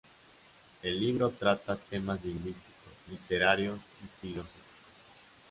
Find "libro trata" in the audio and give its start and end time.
0.99-1.75